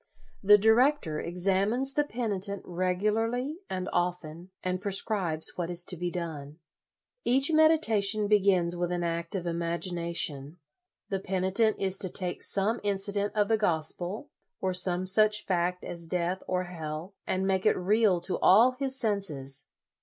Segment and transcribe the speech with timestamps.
[0.41, 6.09] The director examines the penitent regu larly and often, and prescribes what is to be
[6.09, 6.57] done.
[7.23, 10.57] Each meditation begins with an act of LOYOLA 69 imagination.
[11.09, 16.07] The penitent is to take some incident of the Gospel, or some such fact as
[16.07, 19.67] death or hell, and make it real to all his senses.